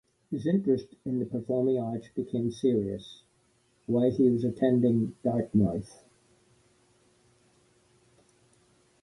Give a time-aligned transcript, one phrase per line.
[0.31, 3.21] His interest in the performing arts became serious
[3.85, 6.03] while he was attending Dartmouth.